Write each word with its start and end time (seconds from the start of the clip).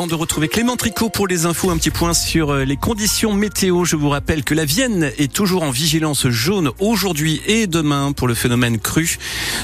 Avant 0.00 0.06
de 0.06 0.14
retrouver 0.14 0.48
Clément 0.48 0.76
Tricot 0.76 1.10
pour 1.10 1.26
les 1.26 1.44
infos, 1.44 1.68
un 1.68 1.76
petit 1.76 1.90
point 1.90 2.14
sur 2.14 2.54
euh, 2.54 2.64
les 2.64 2.78
conditions 2.78 3.34
météo. 3.34 3.84
Je 3.84 3.96
vous 3.96 4.08
rappelle 4.08 4.44
que 4.44 4.54
la 4.54 4.64
Vienne 4.64 5.12
est 5.18 5.30
toujours 5.30 5.62
en 5.62 5.70
vigilance 5.70 6.26
jaune 6.28 6.70
aujourd'hui 6.78 7.42
et 7.46 7.66
demain 7.66 8.12
pour 8.12 8.26
le 8.26 8.32
phénomène 8.32 8.78
cru. 8.78 9.18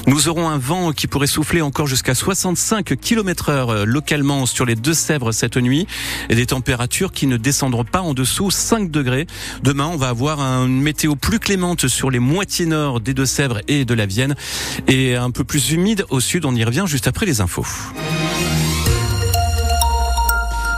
Nous 0.05 0.29
aurons 0.29 0.47
un 0.47 0.59
vent 0.59 0.91
qui 0.91 1.07
pourrait 1.07 1.25
souffler 1.25 1.63
encore 1.63 1.87
jusqu'à 1.87 2.13
65 2.13 2.97
km 3.01 3.49
heure 3.49 3.69
euh, 3.71 3.83
localement 3.83 4.45
sur 4.45 4.67
les 4.67 4.75
Deux-Sèvres 4.75 5.31
cette 5.31 5.57
nuit 5.57 5.87
et 6.29 6.35
des 6.35 6.45
températures 6.45 7.13
qui 7.13 7.25
ne 7.25 7.37
descendront 7.37 7.85
pas 7.85 8.01
en 8.01 8.13
dessous 8.13 8.51
5 8.51 8.91
degrés. 8.91 9.25
Demain, 9.63 9.89
on 9.91 9.97
va 9.97 10.09
avoir 10.09 10.39
une 10.39 10.83
météo 10.83 11.15
plus 11.15 11.39
clémente 11.39 11.87
sur 11.87 12.11
les 12.11 12.19
moitiés 12.19 12.67
nord 12.67 12.99
des 12.99 13.15
Deux-Sèvres 13.15 13.61
et 13.67 13.85
de 13.85 13.93
la 13.95 14.05
Vienne 14.05 14.35
et 14.87 15.15
un 15.15 15.31
peu 15.31 15.43
plus 15.43 15.71
humide 15.71 16.05
au 16.11 16.19
sud. 16.19 16.45
On 16.45 16.53
y 16.53 16.63
revient 16.63 16.85
juste 16.85 17.07
après 17.07 17.25
les 17.25 17.41
infos. 17.41 17.65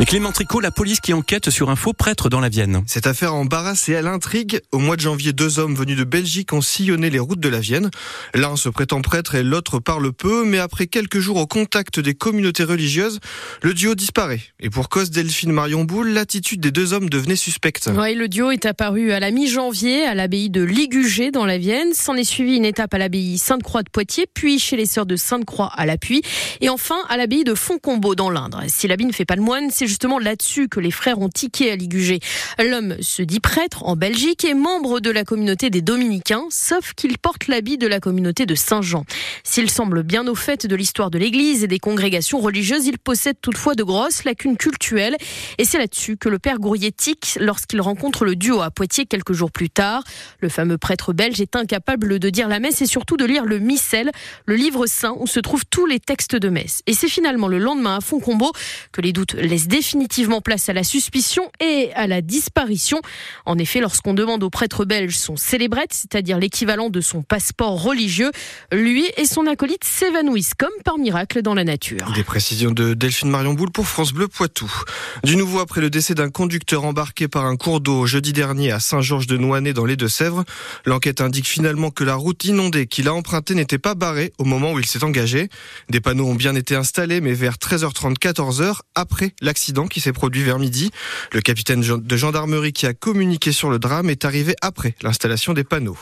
Et 0.02 0.05
Clément 0.05 0.31
Tricot, 0.31 0.62
la 0.62 0.71
police 0.71 1.02
qui 1.02 1.12
enquête 1.12 1.49
sur 1.49 1.70
un 1.70 1.76
faux 1.76 1.91
prêtre 1.91 2.30
dans 2.30 2.40
la 2.40 2.48
Vienne. 2.48 2.84
Cette 2.88 3.05
affaire 3.05 3.35
embarrasse 3.35 3.90
et 3.90 3.98
à 3.98 4.02
l'intrigue. 4.02 4.62
Au 4.71 4.80
mois 4.80 4.95
de 4.95 5.02
janvier, 5.02 5.34
deux 5.34 5.59
hommes 5.59 5.76
venus 5.76 5.98
de 5.98 6.05
Belgique 6.05 6.53
ont 6.53 6.62
sillonné 6.62 7.09
les 7.09 7.20
routes 7.20 7.41
de 7.41 7.49
la 7.49 7.59
Vienne. 7.59 7.91
L'un 8.34 8.55
se 8.55 8.70
prétend 8.70 9.02
prêtre 9.02 9.35
et 9.35 9.43
l'autre 9.43 9.80
parle 9.80 10.13
peu, 10.13 10.45
mais 10.45 10.57
après 10.57 10.88
quelques 10.88 11.20
jours 11.20 11.35
au 11.35 11.48
contact 11.48 11.99
des 11.99 12.13
communautés 12.13 12.63
religieuses, 12.63 13.20
le 13.62 13.73
duo 13.73 13.93
disparaît. 13.93 14.40
Et 14.62 14.70
pour 14.70 14.88
cause 14.88 15.12
Delphine 15.12 15.52
Marion 15.52 15.84
Boule, 15.84 16.12
l'attitude 16.12 16.62
des 16.62 16.71
deux 16.71 16.93
hommes 16.93 17.09
devenait 17.09 17.35
suspecte. 17.35 17.90
Oui, 17.93 18.16
le 18.16 18.29
duo 18.29 18.52
est 18.52 18.66
apparu 18.66 19.12
à 19.12 19.20
la 19.20 19.31
mi-janvier 19.31 20.05
à 20.05 20.16
l'abbaye 20.16 20.49
de 20.49 20.63
Ligugé 20.63 21.29
dans 21.31 21.45
la 21.45 21.57
Vienne. 21.57 21.93
S'en 21.93 22.16
est 22.16 22.23
suivi 22.23 22.55
une 22.55 22.66
étape 22.66 22.93
à 22.93 22.99
l'abbaye 22.99 23.38
Sainte-Croix 23.38 23.84
de 23.84 23.90
Poitiers, 23.90 24.27
puis 24.34 24.59
chez 24.59 24.77
les 24.77 24.85
sœurs 24.85 25.05
de 25.05 25.18
Sainte-Croix 25.18 25.73
à 25.76 25.85
l'Appui, 25.85 26.21
et 26.62 26.70
enfin 26.70 26.99
à 27.10 27.18
l'abbaye 27.18 27.43
de 27.43 27.54
Fontcombeau 27.54 28.16
dans 28.16 28.29
l'Indre. 28.29 28.63
Si 28.68 28.88
l'abbaye 28.88 29.05
ne 29.05 29.12
fait 29.12 29.26
pas 29.26 29.35
le 29.35 29.41
moine, 29.41 29.70
c'est 29.70 29.88
justement 29.90 30.20
là-dessus 30.20 30.70
que 30.70 30.79
les 30.79 30.91
frères 30.91 31.20
ont 31.20 31.29
tiqué 31.29 31.71
à 31.71 31.76
Ligugé. 31.76 32.20
L'homme 32.59 32.95
se 33.01 33.21
dit 33.23 33.40
prêtre 33.40 33.84
en 33.85 33.95
Belgique 33.95 34.45
et 34.45 34.54
membre 34.54 34.99
de 34.99 35.09
la 35.09 35.23
communauté 35.23 35.70
des 35.70 35.82
Dominicains, 35.82 36.45
sauf 36.51 36.93
qu'il 36.93 37.18
porte 37.18 37.48
l'habit 37.48 37.77
de 37.77 37.87
la 37.87 37.99
communauté 37.99 38.45
de 38.45 38.55
Saint-Jean. 38.55 39.04
S'il 39.43 39.70
semble 39.70 40.04
bien 40.04 40.27
au 40.27 40.35
fait 40.35 40.67
de 40.67 40.76
l'histoire 40.76 41.10
de 41.10 41.17
l'Église 41.17 41.63
et 41.63 41.67
des 41.67 41.79
congrégations 41.79 42.40
religieuses, 42.40 42.85
il 42.85 42.99
possède 42.99 43.37
toutefois 43.41 43.73
de 43.73 43.84
grosses 43.84 44.23
lacunes 44.23 44.57
cultuelles. 44.57 45.17
Et 45.57 45.65
c'est 45.65 45.79
là-dessus 45.79 46.17
que 46.17 46.29
le 46.29 46.37
père 46.37 46.60
Gourrier 46.60 46.91
tique 46.91 47.37
lorsqu'il 47.40 47.82
rencontre 47.82 48.26
le 48.26 48.35
duo 48.35 48.62
à 48.62 48.70
Poitiers 48.70 49.05
quelques 49.05 49.34
jours 49.34 49.51
plus 49.51 49.70
tard. 49.70 50.04
Le 50.40 50.49
fameux 50.49 50.77
prêtre 50.77 51.13
belge 51.13 51.41
est 51.41 51.55
incapable 51.55 52.20
de 52.20 52.29
dire 52.29 52.48
la 52.48 52.60
messe 52.60 52.82
et 52.82 52.85
surtout 52.85 53.17
de 53.17 53.26
lire 53.26 53.45
le 53.45 53.57
missel, 53.57 54.12
le 54.45 54.55
livre 54.55 54.85
saint 54.85 55.15
où 55.17 55.26
se 55.26 55.40
trouvent 55.40 55.65
tous 55.70 55.87
les 55.87 55.99
textes 55.99 56.35
de 56.35 56.49
messe. 56.49 56.84
Et 56.85 56.93
c'est 56.93 57.10
finalement 57.10 57.48
le 57.48 57.57
lendemain 57.57 57.98
à 57.98 58.01
Fontcombeau 58.01 58.51
que 58.91 59.01
les 59.01 59.13
doutes 59.13 59.34
laissent 59.34 59.67
définitivement 59.80 60.41
place 60.41 60.68
à 60.68 60.74
la 60.74 60.84
suspicion 60.84 61.49
et 61.62 61.90
à 61.96 62.05
la 62.05 62.20
disparition. 62.20 62.99
En 63.46 63.58
effet, 63.58 63.80
lorsqu'on 63.80 64.13
demande 64.13 64.44
au 64.44 64.50
prêtre 64.50 64.84
belge 64.84 65.16
son 65.16 65.38
célébrette, 65.38 65.94
c'est-à-dire 65.94 66.38
l'équivalent 66.38 66.90
de 66.90 67.00
son 67.00 67.22
passeport 67.22 67.81
religieux, 67.81 68.30
lui 68.74 69.06
et 69.16 69.24
son 69.24 69.47
acolyte 69.47 69.85
s'évanouissent 69.85 70.53
comme 70.53 70.74
par 70.84 70.97
miracle 70.97 71.41
dans 71.41 71.53
la 71.53 71.63
nature. 71.63 72.12
Des 72.13 72.25
précisions 72.25 72.72
de 72.72 72.94
Delphine 72.94 73.30
Marion 73.30 73.53
Boule 73.53 73.72
pour 73.72 73.88
France 73.88 74.12
Bleu 74.12 74.28
Poitou. 74.28 74.69
Du 75.24 75.38
nouveau 75.38 75.59
après 75.59 75.80
le 75.80 75.90
décès 75.90 76.13
d'un 76.13 76.30
conducteur 76.30 76.84
embarqué 76.84 77.30
par 77.30 77.46
un 77.46 77.56
cours 77.56 77.80
d'eau 77.80 78.06
jeudi 78.06 78.34
dernier 78.34 78.74
à 78.74 78.81
Saint-Georges 78.81 79.28
de 79.28 79.38
Nouanet 79.38 79.72
dans 79.72 79.85
les 79.85 79.96
Deux-Sèvres, 79.96 80.44
l'enquête 80.84 81.22
indique 81.22 81.47
finalement 81.47 81.90
que 81.90 82.03
la 82.03 82.16
route 82.16 82.44
inondée 82.44 82.85
qu'il 82.85 83.07
a 83.07 83.13
empruntée 83.13 83.56
n'était 83.56 83.78
pas 83.78 83.96
barrée 83.96 84.34
au 84.40 84.44
moment 84.44 84.74
où 84.74 84.80
il 84.80 84.85
s'est 84.85 85.06
engagé. 85.06 85.47
Des 85.90 86.02
panneaux 86.02 86.28
ont 86.28 86.35
bien 86.35 86.56
été 86.56 86.75
installés, 86.75 87.22
mais 87.22 87.34
vers 87.34 87.56
13h30, 87.56 88.16
14h, 88.18 88.80
après 88.94 89.34
l'accident 89.40 89.69
qui 89.88 90.01
s'est 90.01 90.13
produit 90.13 90.44
vers 90.44 90.59
midi. 90.59 90.91
Le 91.31 91.41
capitaine 91.41 91.81
de 91.81 92.17
gendarmerie 92.17 92.73
qui 92.73 92.85
a 92.85 92.94
communiqué 92.94 93.51
sur 93.51 93.69
le 93.69 93.79
drame 93.79 94.09
est 94.09 94.25
arrivé 94.25 94.55
après 94.61 94.95
l'installation 95.01 95.53
des 95.53 95.63
panneaux. 95.63 95.97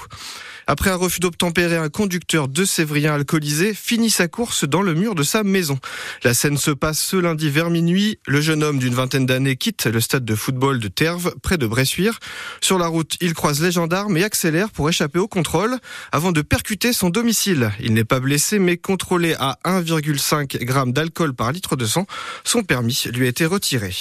Après 0.70 0.90
un 0.90 0.96
refus 0.96 1.22
d'obtempérer, 1.22 1.78
un 1.78 1.88
conducteur 1.88 2.50
de 2.50 2.66
Sévrien 2.66 3.14
alcoolisé 3.14 3.74
finit 3.74 4.10
sa 4.10 4.28
course 4.28 4.66
dans 4.66 4.82
le 4.82 4.94
mur 4.96 5.16
de 5.16 5.24
sa 5.24 5.44
maison. 5.44 5.80
La 6.26 6.34
scène 6.34 6.58
se 6.58 6.72
passe 6.72 7.00
ce 7.00 7.16
lundi 7.16 7.50
vers 7.50 7.70
minuit. 7.70 8.20
Le 8.28 8.42
jeune 8.42 8.64
homme 8.64 8.78
d'une 8.78 8.94
vingtaine 8.94 9.26
d'années 9.26 9.56
quitte 9.56 9.86
le 9.86 10.02
stade 10.02 10.26
de 10.26 10.36
football 10.36 10.80
de 10.80 10.90
Terve, 10.90 11.34
près 11.42 11.58
de 11.58 11.66
Bressuire. 11.66 12.20
Sur 12.60 12.80
la 12.80 12.88
route, 12.88 13.16
il 13.22 13.34
croise 13.34 13.62
les 13.62 13.72
gendarmes 13.72 14.18
et 14.18 14.26
accélère 14.26 14.70
pour 14.72 14.90
échapper 14.90 15.20
au 15.20 15.30
contrôle 15.30 15.78
avant 16.12 16.34
de 16.34 16.42
percuter 16.42 16.92
son 16.92 17.10
domicile. 17.10 17.72
Il 17.80 17.94
n'est 17.94 18.04
pas 18.04 18.20
blessé 18.20 18.60
mais 18.60 18.76
contrôlé 18.76 19.36
à 19.40 19.60
1,5 19.64 20.60
g 20.60 20.92
d'alcool 20.92 21.34
par 21.34 21.54
litre 21.54 21.78
de 21.78 21.86
sang. 21.86 22.06
Son 22.44 22.64
permis 22.64 23.06
lui 23.14 23.26
a 23.26 23.30
été 23.30 23.46
retiré. 23.46 23.96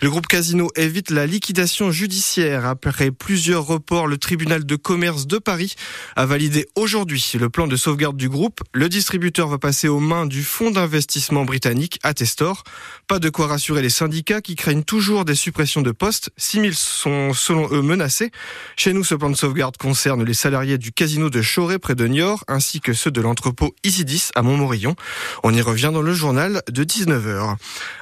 Le 0.00 0.10
groupe 0.10 0.26
Casino 0.26 0.68
évite 0.74 1.10
la 1.10 1.26
liquidation 1.26 1.92
judiciaire. 1.92 2.66
Après 2.66 3.12
plusieurs 3.12 3.64
reports, 3.64 4.08
le 4.08 4.18
tribunal 4.18 4.66
de 4.66 4.74
commerce 4.74 5.28
de 5.28 5.38
Paris 5.38 5.76
a 6.16 6.26
validé 6.26 6.66
aujourd'hui 6.76 7.32
le 7.38 7.48
plan 7.48 7.66
de 7.66 7.76
sauvegarde 7.76 8.16
du 8.16 8.28
groupe. 8.28 8.60
Le 8.72 8.88
distributeur 8.88 9.48
va 9.48 9.58
passer 9.58 9.88
aux 9.88 10.00
mains 10.00 10.26
du 10.26 10.42
fonds 10.42 10.70
d'investissement 10.70 11.44
britannique 11.44 11.98
Attestor. 12.02 12.64
Pas 13.08 13.18
de 13.18 13.30
quoi 13.30 13.46
rassurer 13.46 13.82
les 13.82 13.90
syndicats 13.90 14.40
qui 14.40 14.54
craignent 14.54 14.82
toujours 14.82 15.24
des 15.24 15.34
suppressions 15.34 15.82
de 15.82 15.90
postes. 15.90 16.30
6000 16.36 16.74
sont 16.74 17.32
selon 17.32 17.68
eux 17.72 17.82
menacés. 17.82 18.30
Chez 18.76 18.92
nous, 18.92 19.04
ce 19.04 19.14
plan 19.14 19.30
de 19.30 19.36
sauvegarde 19.36 19.76
concerne 19.76 20.24
les 20.24 20.34
salariés 20.34 20.78
du 20.78 20.92
casino 20.92 21.30
de 21.30 21.42
Choré 21.42 21.78
près 21.78 21.94
de 21.94 22.06
Niort 22.06 22.44
ainsi 22.48 22.80
que 22.80 22.92
ceux 22.92 23.10
de 23.10 23.20
l'entrepôt 23.20 23.74
Isidis 23.84 24.30
à 24.34 24.42
Montmorillon. 24.42 24.94
On 25.42 25.52
y 25.54 25.60
revient 25.60 25.90
dans 25.92 26.02
le 26.02 26.14
journal 26.14 26.62
de 26.70 26.84
19h. 26.84 27.56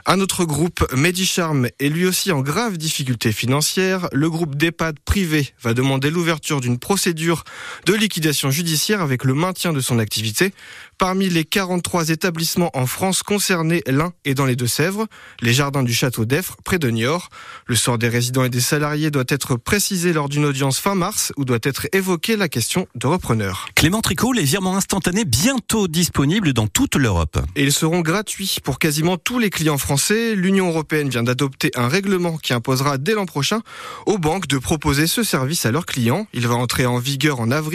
Un 0.06 0.20
autre 0.20 0.44
groupe, 0.44 0.86
Medicharm, 0.94 1.68
est 1.78 1.88
lui 1.88 2.06
aussi 2.06 2.32
en 2.32 2.40
grave 2.40 2.78
difficulté 2.78 3.32
financière. 3.32 4.08
Le 4.12 4.30
groupe 4.30 4.54
d'EHPAD 4.56 4.98
privé 5.00 5.48
va 5.62 5.74
demander 5.74 6.10
l'ouverture 6.10 6.60
d'une 6.60 6.78
procédure 6.78 7.44
de 7.86 7.94
liquidation 7.94 8.50
judiciaire 8.50 9.00
avec 9.00 9.24
le 9.24 9.34
maintien 9.34 9.72
de 9.72 9.80
son 9.80 9.98
activité. 9.98 10.52
Parmi 10.98 11.30
les 11.30 11.44
43 11.44 12.10
établissements 12.10 12.70
en 12.74 12.84
France 12.84 13.22
concernés, 13.22 13.82
l'un 13.86 14.12
est 14.26 14.34
dans 14.34 14.44
les 14.44 14.54
Deux-Sèvres, 14.54 15.06
les 15.40 15.54
jardins 15.54 15.82
du 15.82 15.94
château 15.94 16.26
d'Effre, 16.26 16.58
près 16.62 16.78
de 16.78 16.90
Niort. 16.90 17.30
Le 17.64 17.74
sort 17.74 17.96
des 17.96 18.08
résidents 18.08 18.44
et 18.44 18.50
des 18.50 18.60
salariés 18.60 19.10
doit 19.10 19.24
être 19.28 19.56
précisé 19.56 20.12
lors 20.12 20.28
d'une 20.28 20.44
audience 20.44 20.78
fin 20.78 20.94
mars 20.94 21.32
où 21.38 21.46
doit 21.46 21.58
être 21.62 21.86
évoquée 21.92 22.36
la 22.36 22.48
question 22.50 22.86
de 22.96 23.06
repreneur. 23.06 23.68
Clément 23.74 24.02
Tricot, 24.02 24.34
les 24.34 24.42
virements 24.42 24.76
instantanés 24.76 25.24
bientôt 25.24 25.88
disponibles 25.88 26.52
dans 26.52 26.66
toute 26.66 26.96
l'Europe. 26.96 27.38
Et 27.56 27.62
ils 27.62 27.72
seront 27.72 28.00
gratuits 28.00 28.58
pour 28.62 28.78
quasiment 28.78 29.16
tous 29.16 29.38
les 29.38 29.48
clients 29.48 29.78
français. 29.78 30.34
L'Union 30.34 30.68
européenne 30.68 31.08
vient 31.08 31.22
d'adopter 31.22 31.70
un 31.76 31.88
règlement 31.88 32.36
qui 32.36 32.52
imposera 32.52 32.98
dès 32.98 33.14
l'an 33.14 33.24
prochain 33.24 33.62
aux 34.04 34.18
banques 34.18 34.48
de 34.48 34.58
proposer 34.58 35.06
ce 35.06 35.22
service 35.22 35.64
à 35.64 35.70
leurs 35.70 35.86
clients. 35.86 36.26
Il 36.34 36.46
va 36.46 36.56
entrer 36.56 36.84
en 36.84 36.98
vigueur 36.98 37.40
en 37.40 37.50
avril. 37.50 37.69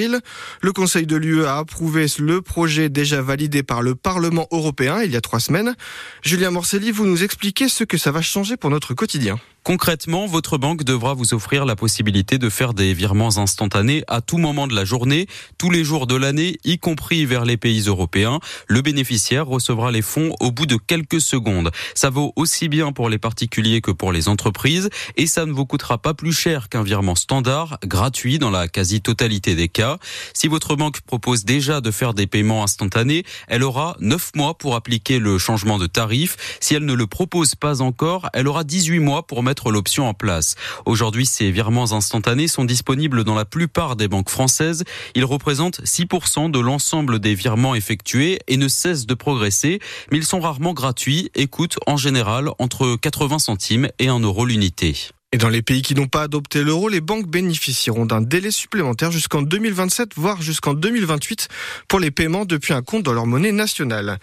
Le 0.62 0.72
Conseil 0.72 1.06
de 1.06 1.16
l'UE 1.16 1.46
a 1.46 1.58
approuvé 1.58 2.06
le 2.20 2.42
projet 2.42 2.90
déjà 2.90 3.22
validé 3.22 3.64
par 3.64 3.82
le 3.82 3.96
Parlement 3.96 4.48
européen 4.52 5.02
il 5.02 5.12
y 5.12 5.16
a 5.16 5.22
trois 5.22 5.40
semaines. 5.40 5.76
Julien 6.22 6.52
Morcelli, 6.52 6.92
vous 6.92 7.06
nous 7.06 7.24
expliquez 7.24 7.70
ce 7.70 7.84
que 7.84 7.98
ça 7.98 8.12
va 8.12 8.22
changer 8.22 8.58
pour 8.58 8.70
notre 8.70 8.94
quotidien. 8.94 9.40
Concrètement, 9.66 10.28
votre 10.28 10.60
banque 10.60 10.84
devra 10.84 11.16
vous 11.16 11.34
offrir 11.34 11.66
la 11.66 11.76
possibilité 11.76 12.38
de 12.38 12.52
faire 12.52 12.76
des 12.76 12.94
virements 12.94 13.40
instantanés 13.40 14.04
à 14.08 14.22
tout 14.22 14.38
moment 14.38 14.68
de 14.68 14.76
la 14.76 14.86
journée, 14.86 15.26
tous 15.58 15.72
les 15.72 15.84
jours 15.84 16.06
de 16.06 16.14
l'année, 16.14 16.60
y 16.64 16.78
compris 16.78 17.26
vers 17.26 17.46
les 17.46 17.58
pays 17.58 17.82
européens. 17.88 18.40
Le 18.68 18.84
bénéficiaire 18.84 19.48
recevra 19.48 19.92
les 19.92 20.04
fonds 20.04 20.36
au 20.40 20.52
bout 20.52 20.68
de 20.68 20.76
quelques 20.76 21.20
secondes. 21.20 21.72
Ça 21.96 22.12
vaut 22.12 22.32
aussi 22.36 22.70
bien 22.70 22.92
pour 22.92 23.10
les 23.10 23.18
particuliers 23.18 23.82
que 23.82 23.90
pour 23.90 24.12
les 24.12 24.30
entreprises 24.30 24.92
et 25.18 25.26
ça 25.26 25.48
ne 25.48 25.52
vous 25.52 25.66
coûtera 25.66 25.98
pas 25.98 26.14
plus 26.14 26.32
cher 26.32 26.70
qu'un 26.70 26.84
virement 26.84 27.16
standard, 27.16 27.80
gratuit 27.84 28.38
dans 28.38 28.52
la 28.52 28.68
quasi-totalité 28.68 29.56
des 29.56 29.68
cas. 29.68 29.98
Si 30.36 30.48
votre 30.48 30.76
banque 30.76 31.02
propose 31.02 31.44
déjà 31.44 31.82
de 31.82 31.90
faire 31.90 32.14
des 32.14 32.28
paiements 32.28 32.62
instantanés, 32.62 33.24
elle 33.48 33.64
aura 33.64 33.98
9 34.00 34.36
mois 34.36 34.60
pour 34.60 34.76
appliquer 34.76 35.18
le 35.18 35.40
changement 35.40 35.80
de 35.80 35.88
tarif. 35.88 36.38
Si 36.60 36.76
elle 36.76 36.86
ne 36.86 36.94
le 36.94 37.08
propose 37.08 37.56
pas 37.56 37.82
encore, 37.82 38.30
elle 38.34 38.48
aura 38.48 38.64
18 38.64 39.00
mois 39.00 39.26
pour 39.26 39.42
mettre 39.42 39.55
l'option 39.72 40.08
en 40.08 40.14
place. 40.14 40.56
Aujourd'hui, 40.86 41.26
ces 41.26 41.52
virements 41.52 41.94
instantanés 41.94 42.48
sont 42.48 42.66
disponibles 42.66 43.24
dans 43.24 43.36
la 43.36 43.46
plupart 43.46 43.96
des 43.96 44.08
banques 44.08 44.30
françaises. 44.30 44.84
Ils 45.16 45.26
représentent 45.26 45.82
6% 45.82 46.52
de 46.52 46.60
l'ensemble 46.60 47.20
des 47.20 47.36
virements 47.36 47.76
effectués 47.76 48.40
et 48.48 48.58
ne 48.58 48.68
cessent 48.68 49.06
de 49.06 49.14
progresser, 49.14 49.80
mais 50.12 50.18
ils 50.18 50.26
sont 50.26 50.40
rarement 50.40 50.74
gratuits 50.74 51.32
et 51.36 51.48
coûtent 51.48 51.80
en 51.88 51.98
général 51.98 52.50
entre 52.60 52.96
80 52.96 53.40
centimes 53.40 53.90
et 54.00 54.08
1 54.08 54.20
euro 54.20 54.46
l'unité. 54.46 54.96
Et 55.36 55.38
dans 55.38 55.50
les 55.50 55.62
pays 55.62 55.82
qui 55.82 55.96
n'ont 55.96 56.08
pas 56.08 56.22
adopté 56.22 56.64
l'euro, 56.64 56.88
les 56.88 57.02
banques 57.02 57.28
bénéficieront 57.28 58.06
d'un 58.06 58.22
délai 58.22 58.52
supplémentaire 58.52 59.12
jusqu'en 59.12 59.42
2027, 59.42 60.12
voire 60.16 60.42
jusqu'en 60.42 60.74
2028 60.74 61.50
pour 61.90 62.00
les 62.00 62.10
paiements 62.10 62.46
depuis 62.46 62.72
un 62.72 62.82
compte 62.82 63.04
dans 63.04 63.12
leur 63.12 63.26
monnaie 63.26 63.52
nationale. 63.52 64.18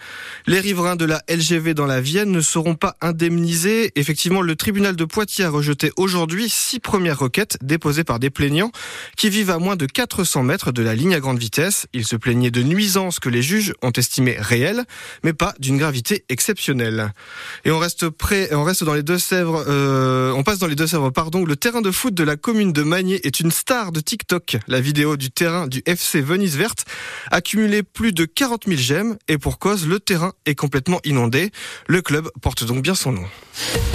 Les 0.47 0.59
riverains 0.59 0.95
de 0.95 1.05
la 1.05 1.21
LGV 1.29 1.75
dans 1.75 1.85
la 1.85 2.01
Vienne 2.01 2.31
ne 2.31 2.41
seront 2.41 2.73
pas 2.73 2.95
indemnisés. 2.99 3.91
Effectivement, 3.93 4.41
le 4.41 4.55
tribunal 4.55 4.95
de 4.95 5.05
Poitiers 5.05 5.45
a 5.45 5.51
rejeté 5.51 5.91
aujourd'hui 5.97 6.49
six 6.49 6.79
premières 6.79 7.19
requêtes 7.19 7.59
déposées 7.61 8.03
par 8.03 8.17
des 8.17 8.31
plaignants 8.31 8.71
qui 9.15 9.29
vivent 9.29 9.51
à 9.51 9.59
moins 9.59 9.75
de 9.75 9.85
400 9.85 10.41
mètres 10.41 10.71
de 10.71 10.81
la 10.81 10.95
ligne 10.95 11.13
à 11.13 11.19
grande 11.19 11.37
vitesse. 11.37 11.85
Ils 11.93 12.07
se 12.07 12.15
plaignaient 12.15 12.49
de 12.49 12.63
nuisances 12.63 13.19
que 13.19 13.29
les 13.29 13.43
juges 13.43 13.75
ont 13.83 13.91
estimées 13.91 14.37
réelles, 14.39 14.83
mais 15.23 15.33
pas 15.33 15.53
d'une 15.59 15.77
gravité 15.77 16.25
exceptionnelle. 16.29 17.13
Et 17.65 17.71
on 17.71 17.77
reste 17.77 18.03
on 18.51 18.63
reste 18.63 18.83
dans 18.83 18.95
les 18.95 19.03
Deux-Sèvres, 19.03 19.63
euh, 19.67 20.31
on 20.31 20.41
passe 20.41 20.57
dans 20.57 20.65
les 20.65 20.73
Deux-Sèvres 20.73 21.02
le 21.09 21.55
terrain 21.55 21.81
de 21.81 21.91
foot 21.91 22.13
de 22.13 22.23
la 22.23 22.37
commune 22.37 22.71
de 22.71 22.83
Magné 22.83 23.19
est 23.25 23.39
une 23.39 23.51
star 23.51 23.91
de 23.91 23.99
TikTok. 23.99 24.57
La 24.67 24.79
vidéo 24.79 25.17
du 25.17 25.31
terrain 25.31 25.67
du 25.67 25.81
FC 25.85 26.21
Venise 26.21 26.55
Verte 26.55 26.85
a 27.31 27.41
cumulé 27.41 27.83
plus 27.83 28.13
de 28.13 28.25
40 28.25 28.65
000 28.67 28.77
j'aime 28.77 29.17
et 29.27 29.37
pour 29.37 29.59
cause, 29.59 29.87
le 29.87 29.99
terrain 29.99 30.33
est 30.45 30.55
complètement 30.55 30.99
inondé. 31.03 31.51
Le 31.87 32.01
club 32.01 32.29
porte 32.41 32.63
donc 32.63 32.81
bien 32.81 32.95
son 32.95 33.11
nom. 33.11 33.25